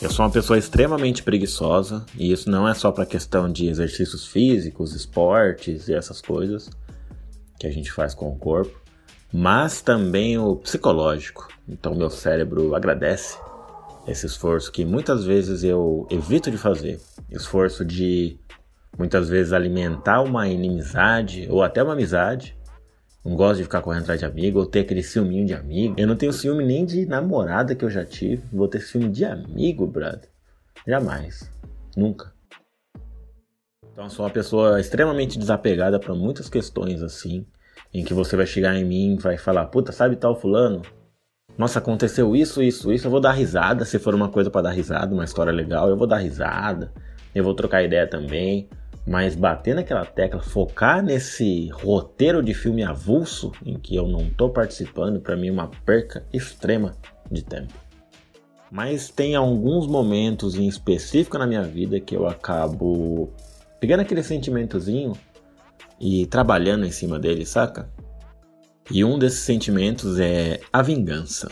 Eu 0.00 0.10
sou 0.10 0.26
uma 0.26 0.32
pessoa 0.32 0.58
extremamente 0.58 1.22
preguiçosa 1.22 2.04
e 2.18 2.32
isso 2.32 2.50
não 2.50 2.68
é 2.68 2.74
só 2.74 2.90
para 2.90 3.06
questão 3.06 3.50
de 3.50 3.68
exercícios 3.68 4.26
físicos, 4.26 4.94
esportes 4.94 5.86
e 5.86 5.94
essas 5.94 6.20
coisas 6.20 6.68
que 7.58 7.68
a 7.68 7.70
gente 7.70 7.92
faz 7.92 8.12
com 8.12 8.28
o 8.28 8.36
corpo, 8.36 8.76
mas 9.32 9.80
também 9.80 10.36
o 10.36 10.56
psicológico. 10.56 11.46
Então 11.68 11.94
meu 11.94 12.10
cérebro 12.10 12.74
agradece 12.74 13.38
esse 14.06 14.26
esforço 14.26 14.70
que 14.72 14.84
muitas 14.84 15.24
vezes 15.24 15.62
eu 15.62 16.06
evito 16.10 16.50
de 16.50 16.58
fazer, 16.58 17.00
esforço 17.30 17.84
de 17.84 18.38
muitas 18.98 19.28
vezes 19.28 19.52
alimentar 19.52 20.22
uma 20.22 20.48
inimizade 20.48 21.46
ou 21.50 21.62
até 21.62 21.82
uma 21.82 21.92
amizade 21.92 22.56
não 23.24 23.36
gosto 23.36 23.58
de 23.58 23.62
ficar 23.62 23.80
correndo 23.82 24.02
atrás 24.02 24.18
de 24.18 24.26
amigo, 24.26 24.58
ou 24.58 24.66
ter 24.66 24.80
aquele 24.80 25.02
ciúminho 25.02 25.46
de 25.46 25.54
amigo. 25.54 25.94
Eu 25.96 26.08
não 26.08 26.16
tenho 26.16 26.32
ciúme 26.32 26.64
nem 26.64 26.84
de 26.84 27.06
namorada 27.06 27.74
que 27.74 27.84
eu 27.84 27.90
já 27.90 28.04
tive. 28.04 28.42
Vou 28.52 28.66
ter 28.66 28.80
ciúme 28.80 29.08
de 29.08 29.24
amigo, 29.24 29.86
brother. 29.86 30.28
Jamais. 30.86 31.48
Nunca. 31.96 32.32
Então, 33.92 34.10
sou 34.10 34.24
uma 34.24 34.30
pessoa 34.30 34.80
extremamente 34.80 35.38
desapegada 35.38 36.00
para 36.00 36.14
muitas 36.14 36.48
questões 36.48 37.00
assim. 37.00 37.46
Em 37.94 38.04
que 38.04 38.14
você 38.14 38.34
vai 38.36 38.46
chegar 38.46 38.74
em 38.74 38.84
mim 38.84 39.14
e 39.14 39.22
vai 39.22 39.38
falar: 39.38 39.66
Puta, 39.66 39.92
sabe 39.92 40.16
tal 40.16 40.34
fulano? 40.34 40.82
Nossa, 41.56 41.78
aconteceu 41.78 42.34
isso, 42.34 42.62
isso, 42.62 42.92
isso. 42.92 43.06
Eu 43.06 43.10
vou 43.10 43.20
dar 43.20 43.32
risada. 43.32 43.84
Se 43.84 43.98
for 43.98 44.14
uma 44.14 44.28
coisa 44.28 44.50
para 44.50 44.62
dar 44.62 44.70
risada, 44.70 45.14
uma 45.14 45.24
história 45.24 45.52
legal, 45.52 45.88
eu 45.88 45.96
vou 45.96 46.06
dar 46.06 46.18
risada. 46.18 46.92
Eu 47.34 47.44
vou 47.44 47.54
trocar 47.54 47.82
ideia 47.82 48.06
também. 48.06 48.68
Mas 49.06 49.34
bater 49.34 49.74
naquela 49.74 50.04
tecla, 50.04 50.40
focar 50.40 51.02
nesse 51.02 51.68
roteiro 51.70 52.42
de 52.42 52.54
filme 52.54 52.84
avulso 52.84 53.50
em 53.66 53.76
que 53.78 53.96
eu 53.96 54.06
não 54.06 54.20
estou 54.20 54.50
participando, 54.50 55.20
para 55.20 55.36
mim 55.36 55.48
é 55.48 55.52
uma 55.52 55.68
perca 55.84 56.24
extrema 56.32 56.94
de 57.30 57.42
tempo. 57.42 57.74
Mas 58.70 59.10
tem 59.10 59.34
alguns 59.34 59.86
momentos 59.88 60.54
em 60.54 60.68
específico 60.68 61.36
na 61.36 61.46
minha 61.46 61.62
vida 61.62 61.98
que 61.98 62.14
eu 62.14 62.28
acabo 62.28 63.32
pegando 63.80 64.00
aquele 64.00 64.22
sentimentozinho 64.22 65.12
e 66.00 66.24
trabalhando 66.26 66.86
em 66.86 66.90
cima 66.92 67.18
dele, 67.18 67.44
saca? 67.44 67.88
E 68.94 69.02
um 69.02 69.18
desses 69.18 69.40
sentimentos 69.40 70.20
é 70.20 70.60
a 70.70 70.82
vingança. 70.82 71.50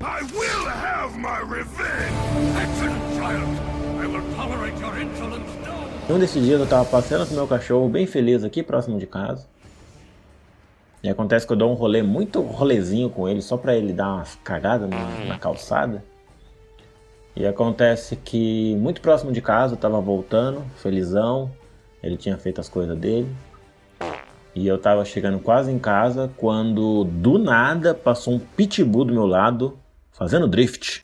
I 0.00 0.22
will 0.32 0.66
have 0.66 1.14
my 1.18 1.40
revenge! 1.40 2.14
Excellent 2.56 3.14
child! 3.14 4.02
I 4.02 4.06
will 4.06 4.34
tolerate 4.34 4.80
your 4.80 4.98
insolence 4.98 5.58
um 6.08 6.18
desses 6.18 6.42
dias 6.42 6.58
eu 6.58 6.66
tava 6.66 6.86
passeando 6.86 7.26
com 7.26 7.34
meu 7.34 7.46
cachorro 7.46 7.86
bem 7.86 8.06
feliz 8.06 8.42
aqui 8.42 8.62
próximo 8.62 8.98
de 8.98 9.06
casa. 9.06 9.46
E 11.02 11.08
acontece 11.10 11.46
que 11.46 11.52
eu 11.52 11.56
dou 11.56 11.70
um 11.70 11.74
rolê 11.74 12.02
muito 12.02 12.40
rolezinho 12.40 13.10
com 13.10 13.28
ele, 13.28 13.42
só 13.42 13.58
pra 13.58 13.76
ele 13.76 13.92
dar 13.92 14.14
umas 14.14 14.36
cagadas 14.36 14.88
na, 14.88 15.26
na 15.26 15.38
calçada. 15.38 16.02
E 17.36 17.44
acontece 17.46 18.16
que 18.16 18.74
muito 18.76 19.02
próximo 19.02 19.32
de 19.32 19.42
casa 19.42 19.74
eu 19.74 19.78
tava 19.78 20.00
voltando, 20.00 20.64
felizão. 20.78 21.50
Ele 22.02 22.16
tinha 22.16 22.38
feito 22.38 22.58
as 22.58 22.70
coisas 22.70 22.96
dele. 22.96 23.28
E 24.58 24.66
eu 24.66 24.76
tava 24.76 25.04
chegando 25.04 25.38
quase 25.38 25.70
em 25.70 25.78
casa 25.78 26.32
quando 26.36 27.04
do 27.04 27.38
nada 27.38 27.94
passou 27.94 28.34
um 28.34 28.40
pitbull 28.40 29.04
do 29.04 29.14
meu 29.14 29.24
lado 29.24 29.78
fazendo 30.10 30.48
drift. 30.48 31.00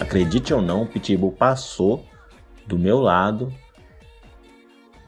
Acredite 0.00 0.54
ou 0.54 0.62
não, 0.62 0.82
o 0.82 0.86
Pitbull 0.86 1.32
passou 1.32 2.06
do 2.64 2.78
meu 2.78 3.00
lado. 3.00 3.52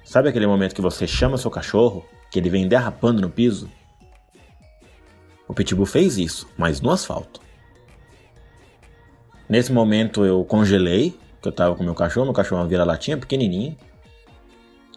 Sabe 0.05 0.29
aquele 0.29 0.49
momento 0.49 0.75
que 0.75 0.81
você 0.81 1.07
chama 1.07 1.39
seu 1.39 1.53
cachorro, 1.53 2.05
que 2.33 2.41
ele 2.41 2.51
vem 2.51 2.67
derrapando 2.67 3.23
no 3.23 3.31
piso? 3.31 3.71
O 5.53 5.55
Pitbull 5.55 5.85
fez 5.85 6.17
isso, 6.17 6.49
mas 6.57 6.81
no 6.81 6.91
asfalto. 6.91 7.39
Nesse 9.47 9.71
momento 9.71 10.25
eu 10.25 10.43
congelei, 10.47 11.15
que 11.43 11.47
eu 11.47 11.53
tava 11.53 11.77
com 11.77 11.85
meu 11.85 11.95
cachorro, 11.95 12.25
meu 12.25 12.33
cachorro 12.33 12.61
é 12.61 12.63
uma 12.63 12.69
vira-latinha 12.71 13.19
pequenininha. 13.19 13.77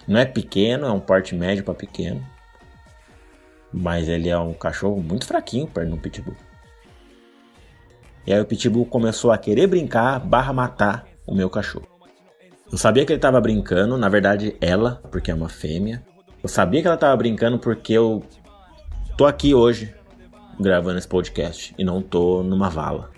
Não 0.07 0.17
é 0.17 0.23
pequeno, 0.23 0.85
é 0.85 0.91
um 0.93 0.99
porte 1.01 1.35
médio 1.35 1.61
para 1.61 1.73
pequeno. 1.73 2.25
Mas 3.69 4.07
ele 4.07 4.29
é 4.29 4.37
um 4.39 4.53
cachorro 4.53 5.03
muito 5.03 5.25
fraquinho 5.25 5.67
perto 5.67 5.89
do 5.89 5.97
Pitbull. 5.97 6.37
E 8.25 8.31
aí 8.31 8.39
o 8.39 8.45
Pitbull 8.45 8.85
começou 8.85 9.33
a 9.33 9.37
querer 9.37 9.67
brincar 9.67 10.21
barra 10.21 10.53
matar 10.53 11.05
o 11.27 11.35
meu 11.35 11.49
cachorro. 11.49 11.85
Eu 12.71 12.77
sabia 12.77 13.05
que 13.05 13.11
ele 13.11 13.17
estava 13.17 13.41
brincando, 13.41 13.97
na 13.97 14.07
verdade 14.07 14.55
ela, 14.61 15.03
porque 15.11 15.29
é 15.29 15.35
uma 15.35 15.49
fêmea. 15.49 16.01
Eu 16.41 16.47
sabia 16.47 16.79
que 16.79 16.87
ela 16.87 16.95
estava 16.95 17.17
brincando 17.17 17.59
porque 17.59 17.91
eu 17.91 18.23
tô 19.17 19.25
aqui 19.25 19.53
hoje 19.53 19.93
gravando 20.59 20.97
esse 20.97 21.07
podcast 21.07 21.73
e 21.77 21.83
não 21.83 22.01
tô 22.01 22.43
numa 22.43 22.69
vala. 22.69 23.11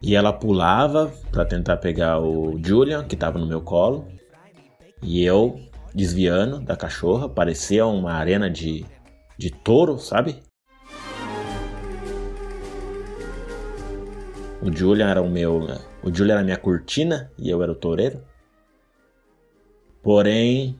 E 0.00 0.14
ela 0.14 0.32
pulava 0.32 1.12
para 1.30 1.44
tentar 1.46 1.78
pegar 1.78 2.20
o 2.20 2.60
Julian, 2.62 3.04
que 3.04 3.14
estava 3.14 3.38
no 3.38 3.46
meu 3.46 3.62
colo. 3.62 4.06
E 5.02 5.24
eu 5.24 5.58
desviando 5.94 6.60
da 6.60 6.76
cachorra, 6.76 7.28
parecia 7.28 7.86
uma 7.86 8.12
arena 8.12 8.50
de, 8.50 8.84
de 9.38 9.50
touro, 9.50 9.98
sabe? 9.98 10.42
O 14.60 14.70
Julian 14.74 15.08
era 15.08 15.22
o 15.22 15.30
meu. 15.30 15.66
O 16.02 16.14
Julian 16.14 16.34
era 16.34 16.40
a 16.40 16.44
minha 16.44 16.56
cortina 16.56 17.30
e 17.38 17.48
eu 17.48 17.62
era 17.62 17.72
o 17.72 17.74
toureiro. 17.74 18.22
Porém, 20.02 20.78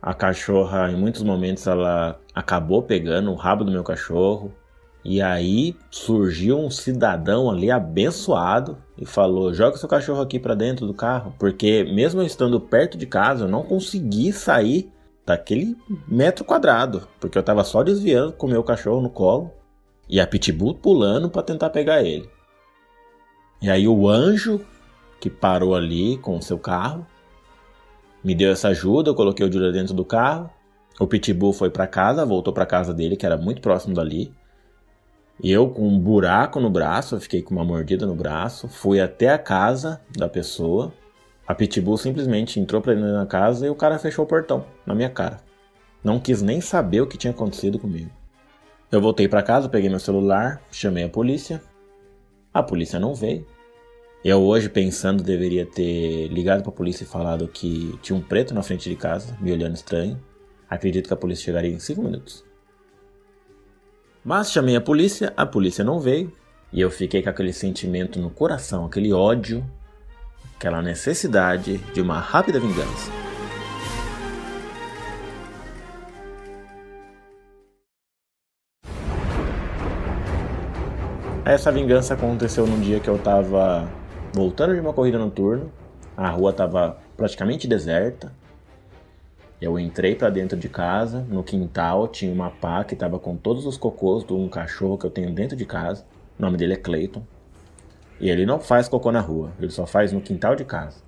a 0.00 0.14
cachorra, 0.14 0.90
em 0.90 0.96
muitos 0.96 1.22
momentos, 1.22 1.66
ela 1.66 2.20
acabou 2.34 2.82
pegando 2.82 3.30
o 3.30 3.34
rabo 3.34 3.64
do 3.64 3.72
meu 3.72 3.82
cachorro. 3.82 4.52
E 5.04 5.20
aí 5.20 5.76
surgiu 5.90 6.58
um 6.58 6.70
cidadão 6.70 7.50
ali 7.50 7.70
abençoado 7.70 8.78
e 8.96 9.04
falou: 9.04 9.52
joga 9.52 9.76
seu 9.76 9.88
cachorro 9.88 10.20
aqui 10.20 10.38
para 10.38 10.54
dentro 10.54 10.86
do 10.86 10.94
carro. 10.94 11.34
Porque, 11.38 11.84
mesmo 11.84 12.20
eu 12.20 12.26
estando 12.26 12.60
perto 12.60 12.96
de 12.96 13.06
casa, 13.06 13.44
eu 13.44 13.48
não 13.48 13.64
consegui 13.64 14.32
sair 14.32 14.92
daquele 15.26 15.76
metro 16.06 16.44
quadrado. 16.44 17.08
Porque 17.20 17.36
eu 17.36 17.42
tava 17.42 17.64
só 17.64 17.82
desviando 17.82 18.32
com 18.32 18.46
o 18.46 18.50
meu 18.50 18.62
cachorro 18.62 19.00
no 19.00 19.10
colo 19.10 19.50
e 20.08 20.20
a 20.20 20.26
pitbull 20.26 20.74
pulando 20.74 21.28
para 21.28 21.42
tentar 21.42 21.70
pegar 21.70 22.02
ele. 22.02 22.28
E 23.60 23.70
aí 23.70 23.88
o 23.88 24.08
anjo 24.08 24.60
que 25.20 25.30
parou 25.30 25.74
ali 25.74 26.16
com 26.18 26.36
o 26.36 26.42
seu 26.42 26.58
carro 26.58 27.06
me 28.22 28.34
deu 28.34 28.52
essa 28.52 28.68
ajuda, 28.68 29.10
eu 29.10 29.14
coloquei 29.14 29.44
o 29.44 29.52
Julia 29.52 29.72
dentro 29.72 29.94
do 29.94 30.04
carro. 30.04 30.48
O 31.00 31.06
Pitbull 31.06 31.52
foi 31.52 31.70
para 31.70 31.86
casa, 31.86 32.24
voltou 32.24 32.52
para 32.52 32.66
casa 32.66 32.92
dele, 32.92 33.16
que 33.16 33.26
era 33.26 33.36
muito 33.36 33.60
próximo 33.60 33.94
dali. 33.94 34.32
E 35.42 35.50
eu 35.50 35.68
com 35.68 35.88
um 35.88 35.98
buraco 35.98 36.60
no 36.60 36.70
braço, 36.70 37.16
eu 37.16 37.20
fiquei 37.20 37.42
com 37.42 37.54
uma 37.54 37.64
mordida 37.64 38.06
no 38.06 38.14
braço, 38.14 38.68
fui 38.68 39.00
até 39.00 39.30
a 39.30 39.38
casa 39.38 40.00
da 40.16 40.28
pessoa. 40.28 40.92
A 41.46 41.54
Pitbull 41.54 41.96
simplesmente 41.96 42.60
entrou 42.60 42.80
pra 42.80 42.94
dentro 42.94 43.12
da 43.12 43.26
casa 43.26 43.66
e 43.66 43.70
o 43.70 43.74
cara 43.74 43.98
fechou 43.98 44.24
o 44.24 44.28
portão 44.28 44.64
na 44.86 44.94
minha 44.94 45.10
cara. 45.10 45.40
Não 46.04 46.20
quis 46.20 46.42
nem 46.42 46.60
saber 46.60 47.00
o 47.00 47.06
que 47.06 47.18
tinha 47.18 47.32
acontecido 47.32 47.78
comigo. 47.78 48.10
Eu 48.90 49.00
voltei 49.00 49.26
para 49.26 49.42
casa, 49.42 49.68
peguei 49.68 49.88
meu 49.88 49.98
celular, 49.98 50.60
chamei 50.70 51.04
a 51.04 51.08
polícia. 51.08 51.62
A 52.52 52.62
polícia 52.62 53.00
não 53.00 53.14
veio. 53.14 53.46
Eu 54.24 54.42
hoje 54.42 54.68
pensando 54.68 55.22
deveria 55.22 55.66
ter 55.66 56.28
ligado 56.28 56.62
para 56.62 56.70
a 56.70 56.76
polícia 56.76 57.02
e 57.02 57.06
falado 57.06 57.48
que 57.48 57.98
tinha 58.02 58.16
um 58.16 58.22
preto 58.22 58.54
na 58.54 58.62
frente 58.62 58.88
de 58.88 58.94
casa, 58.94 59.36
me 59.40 59.50
olhando 59.50 59.74
estranho. 59.74 60.20
Acredito 60.72 61.06
que 61.06 61.12
a 61.12 61.18
polícia 61.18 61.44
chegaria 61.44 61.70
em 61.70 61.78
5 61.78 62.00
minutos. 62.00 62.42
Mas 64.24 64.50
chamei 64.50 64.74
a 64.74 64.80
polícia, 64.80 65.30
a 65.36 65.44
polícia 65.44 65.84
não 65.84 66.00
veio, 66.00 66.32
e 66.72 66.80
eu 66.80 66.90
fiquei 66.90 67.22
com 67.22 67.28
aquele 67.28 67.52
sentimento 67.52 68.18
no 68.18 68.30
coração, 68.30 68.86
aquele 68.86 69.12
ódio, 69.12 69.62
aquela 70.56 70.80
necessidade 70.80 71.76
de 71.76 72.00
uma 72.00 72.18
rápida 72.18 72.58
vingança. 72.58 73.10
Essa 81.44 81.70
vingança 81.70 82.14
aconteceu 82.14 82.66
num 82.66 82.80
dia 82.80 82.98
que 82.98 83.10
eu 83.10 83.18
tava 83.18 83.86
voltando 84.32 84.72
de 84.72 84.80
uma 84.80 84.94
corrida 84.94 85.18
noturna, 85.18 85.66
a 86.16 86.30
rua 86.30 86.50
estava 86.50 86.96
praticamente 87.14 87.68
deserta. 87.68 88.32
Eu 89.62 89.78
entrei 89.78 90.16
para 90.16 90.28
dentro 90.28 90.58
de 90.58 90.68
casa, 90.68 91.20
no 91.30 91.44
quintal 91.44 92.08
tinha 92.08 92.32
uma 92.32 92.50
pá 92.50 92.82
que 92.82 92.94
estava 92.94 93.16
com 93.20 93.36
todos 93.36 93.64
os 93.64 93.76
cocôs 93.76 94.24
de 94.24 94.32
um 94.32 94.48
cachorro 94.48 94.98
que 94.98 95.06
eu 95.06 95.10
tenho 95.10 95.32
dentro 95.32 95.56
de 95.56 95.64
casa. 95.64 96.04
O 96.36 96.42
nome 96.42 96.56
dele 96.56 96.72
é 96.72 96.76
Clayton. 96.76 97.22
E 98.18 98.28
ele 98.28 98.44
não 98.44 98.58
faz 98.58 98.88
cocô 98.88 99.12
na 99.12 99.20
rua, 99.20 99.52
ele 99.60 99.70
só 99.70 99.86
faz 99.86 100.10
no 100.10 100.20
quintal 100.20 100.56
de 100.56 100.64
casa. 100.64 101.00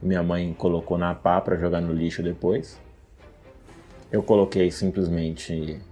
Minha 0.00 0.22
mãe 0.22 0.54
colocou 0.56 0.96
na 0.96 1.16
pá 1.16 1.40
para 1.40 1.56
jogar 1.56 1.80
no 1.80 1.92
lixo 1.92 2.22
depois. 2.22 2.80
Eu 4.12 4.22
coloquei 4.22 4.70
simplesmente 4.70 5.82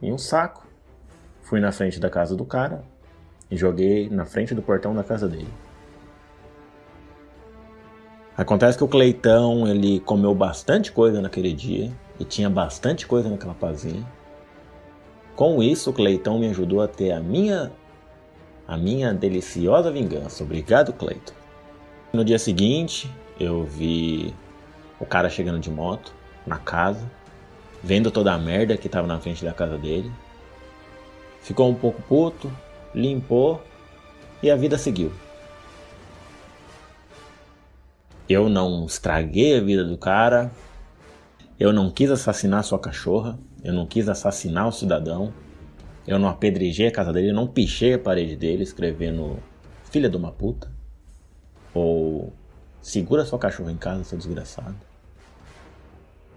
em 0.00 0.12
um 0.12 0.18
saco, 0.18 0.64
fui 1.42 1.58
na 1.58 1.72
frente 1.72 1.98
da 1.98 2.08
casa 2.08 2.36
do 2.36 2.44
cara 2.44 2.84
e 3.50 3.56
joguei 3.56 4.08
na 4.08 4.24
frente 4.24 4.54
do 4.54 4.62
portão 4.62 4.94
da 4.94 5.02
casa 5.02 5.28
dele. 5.28 5.48
Acontece 8.36 8.76
que 8.76 8.84
o 8.84 8.88
Cleitão, 8.88 9.66
ele 9.66 9.98
comeu 10.00 10.34
bastante 10.34 10.92
coisa 10.92 11.22
naquele 11.22 11.54
dia 11.54 11.90
e 12.20 12.24
tinha 12.24 12.50
bastante 12.50 13.06
coisa 13.06 13.30
naquela 13.30 13.54
pazinha. 13.54 14.06
Com 15.34 15.62
isso, 15.62 15.88
o 15.88 15.92
Cleitão 15.92 16.38
me 16.38 16.48
ajudou 16.48 16.82
a 16.82 16.88
ter 16.88 17.12
a 17.12 17.20
minha 17.20 17.72
a 18.68 18.76
minha 18.76 19.14
deliciosa 19.14 19.90
vingança. 19.90 20.42
Obrigado, 20.42 20.92
Cleiton. 20.92 21.32
No 22.12 22.24
dia 22.24 22.38
seguinte, 22.38 23.10
eu 23.38 23.64
vi 23.64 24.34
o 24.98 25.06
cara 25.06 25.30
chegando 25.30 25.58
de 25.58 25.70
moto 25.70 26.12
na 26.46 26.58
casa, 26.58 27.10
vendo 27.82 28.10
toda 28.10 28.34
a 28.34 28.38
merda 28.38 28.76
que 28.76 28.88
tava 28.88 29.06
na 29.06 29.18
frente 29.18 29.44
da 29.44 29.52
casa 29.52 29.78
dele. 29.78 30.10
Ficou 31.40 31.70
um 31.70 31.74
pouco 31.74 32.02
puto, 32.02 32.52
limpou 32.94 33.62
e 34.42 34.50
a 34.50 34.56
vida 34.56 34.76
seguiu. 34.76 35.12
Eu 38.28 38.48
não 38.48 38.86
estraguei 38.86 39.56
a 39.56 39.60
vida 39.60 39.84
do 39.84 39.96
cara. 39.96 40.50
Eu 41.58 41.72
não 41.72 41.90
quis 41.90 42.10
assassinar 42.10 42.64
sua 42.64 42.78
cachorra. 42.78 43.38
Eu 43.62 43.72
não 43.72 43.86
quis 43.86 44.08
assassinar 44.08 44.66
o 44.66 44.72
cidadão. 44.72 45.32
Eu 46.06 46.18
não 46.18 46.28
apedrejei 46.28 46.88
a 46.88 46.92
casa 46.92 47.12
dele. 47.12 47.30
Eu 47.30 47.34
não 47.34 47.46
pichei 47.46 47.94
a 47.94 47.98
parede 47.98 48.34
dele 48.34 48.64
escrevendo 48.64 49.38
filha 49.90 50.08
de 50.08 50.16
uma 50.16 50.32
puta. 50.32 50.68
Ou 51.72 52.32
segura 52.82 53.24
sua 53.24 53.38
cachorra 53.38 53.70
em 53.70 53.76
casa, 53.76 54.02
seu 54.02 54.18
desgraçado. 54.18 54.76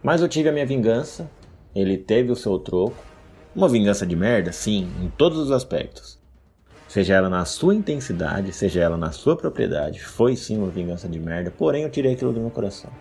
Mas 0.04 0.22
eu 0.22 0.30
tive 0.30 0.50
a 0.50 0.52
minha 0.52 0.66
vingança. 0.66 1.30
Ele 1.74 1.98
teve 1.98 2.32
o 2.32 2.36
seu 2.36 2.60
troco. 2.60 3.04
Uma 3.56 3.68
vingança 3.68 4.06
de 4.06 4.16
merda, 4.16 4.52
sim, 4.52 4.88
em 5.02 5.10
todos 5.10 5.40
os 5.40 5.52
aspectos 5.52 6.20
seja 6.90 7.14
ela 7.14 7.30
na 7.30 7.46
sua 7.46 7.76
intensidade, 7.76 8.52
seja 8.52 8.82
ela 8.82 8.98
na 8.98 9.12
sua 9.12 9.38
propriedade, 9.38 10.04
foi 10.04 10.36
sim 10.36 10.58
uma 10.58 10.70
vingança 10.70 11.08
de 11.08 11.20
merda, 11.20 11.52
porém 11.52 11.84
eu 11.84 11.90
tirei 11.90 12.14
aquilo 12.14 12.34
do 12.34 12.40
meu 12.42 12.50
coração. 12.50 12.92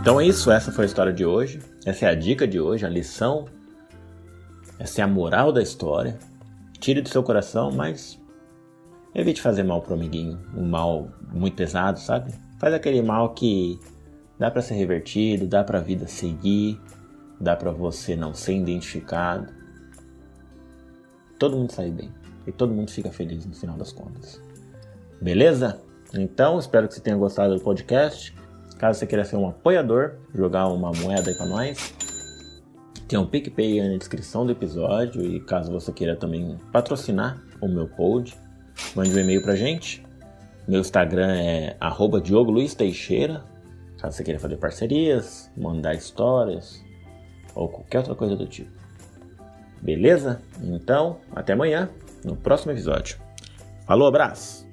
Então 0.00 0.20
é 0.20 0.26
isso, 0.26 0.50
essa 0.50 0.70
foi 0.70 0.84
a 0.84 0.86
história 0.86 1.12
de 1.12 1.24
hoje, 1.24 1.60
essa 1.86 2.04
é 2.04 2.08
a 2.10 2.14
dica 2.14 2.46
de 2.46 2.60
hoje, 2.60 2.84
a 2.84 2.88
lição, 2.88 3.46
essa 4.78 5.00
é 5.00 5.04
a 5.04 5.08
moral 5.08 5.52
da 5.52 5.62
história. 5.62 6.18
Tire 6.78 7.00
do 7.00 7.08
seu 7.08 7.22
coração, 7.22 7.72
mas 7.72 8.20
evite 9.14 9.40
fazer 9.40 9.64
mal 9.64 9.82
pro 9.82 9.94
amiguinho, 9.94 10.38
um 10.54 10.64
mal 10.64 11.08
muito 11.32 11.56
pesado, 11.56 11.98
sabe? 11.98 12.32
Faz 12.58 12.74
aquele 12.74 13.02
mal 13.02 13.34
que 13.34 13.78
dá 14.38 14.50
para 14.50 14.62
ser 14.62 14.74
revertido, 14.74 15.46
dá 15.46 15.62
para 15.62 15.78
a 15.78 15.82
vida 15.82 16.06
seguir, 16.06 16.80
dá 17.40 17.54
para 17.54 17.70
você 17.70 18.16
não 18.16 18.34
ser 18.34 18.56
identificado. 18.56 19.52
Todo 21.38 21.56
mundo 21.56 21.72
sai 21.72 21.90
bem 21.90 22.12
e 22.46 22.52
todo 22.52 22.74
mundo 22.74 22.90
fica 22.90 23.10
feliz 23.10 23.46
no 23.46 23.54
final 23.54 23.76
das 23.76 23.92
contas. 23.92 24.42
Beleza? 25.20 25.80
Então, 26.14 26.58
espero 26.58 26.88
que 26.88 26.94
você 26.94 27.00
tenha 27.00 27.16
gostado 27.16 27.54
do 27.54 27.60
podcast. 27.60 28.34
Caso 28.78 28.98
você 28.98 29.06
queira 29.06 29.24
ser 29.24 29.36
um 29.36 29.48
apoiador, 29.48 30.16
jogar 30.34 30.68
uma 30.68 30.92
moeda 30.92 31.30
aí 31.30 31.36
pra 31.36 31.46
nós, 31.46 31.92
tem 33.08 33.18
um 33.18 33.26
PicPay 33.26 33.80
aí 33.80 33.88
na 33.88 33.96
descrição 33.96 34.44
do 34.44 34.52
episódio. 34.52 35.22
E 35.22 35.40
caso 35.40 35.72
você 35.72 35.92
queira 35.92 36.14
também 36.14 36.56
patrocinar 36.72 37.42
o 37.60 37.66
meu 37.66 37.88
pod, 37.88 38.36
mande 38.94 39.14
um 39.14 39.18
e-mail 39.18 39.42
pra 39.42 39.56
gente. 39.56 40.07
Meu 40.68 40.80
Instagram 40.80 41.34
é 41.34 41.76
arroba 41.80 42.20
Diogo 42.20 42.50
Luiz 42.50 42.74
Teixeira. 42.74 43.42
Caso 43.96 44.14
você 44.18 44.22
queira 44.22 44.38
fazer 44.38 44.58
parcerias, 44.58 45.50
mandar 45.56 45.94
histórias 45.94 46.84
ou 47.54 47.70
qualquer 47.70 48.00
outra 48.00 48.14
coisa 48.14 48.36
do 48.36 48.46
tipo. 48.46 48.70
Beleza? 49.80 50.42
Então, 50.62 51.20
até 51.34 51.54
amanhã, 51.54 51.88
no 52.22 52.36
próximo 52.36 52.72
episódio. 52.72 53.18
Falou, 53.86 54.08
abraço! 54.08 54.67